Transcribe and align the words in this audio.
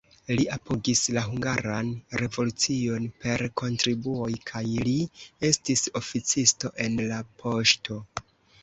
Li 0.37 0.45
apogis 0.53 1.01
la 1.17 1.21
hungaran 1.25 1.91
revolucion 2.21 3.05
per 3.27 3.45
kontribuoj 3.63 4.31
kaj 4.53 4.65
li 4.89 4.97
estis 5.53 5.87
oficisto 6.03 6.75
en 6.89 7.01
la 7.13 7.23
poŝto. 7.45 8.03